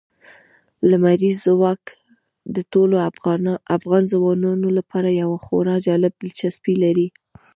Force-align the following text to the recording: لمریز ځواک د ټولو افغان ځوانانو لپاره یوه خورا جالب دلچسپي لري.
لمریز 0.89 1.37
ځواک 1.45 1.83
د 2.55 2.57
ټولو 2.71 2.95
افغان 3.77 4.03
ځوانانو 4.13 4.67
لپاره 4.77 5.09
یوه 5.21 5.37
خورا 5.45 5.75
جالب 5.85 6.13
دلچسپي 6.21 6.73
لري. 6.83 7.07